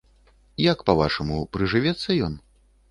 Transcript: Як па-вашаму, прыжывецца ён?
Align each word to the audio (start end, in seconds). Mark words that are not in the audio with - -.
Як 0.71 0.79
па-вашаму, 0.89 1.37
прыжывецца 1.57 2.21
ён? 2.31 2.45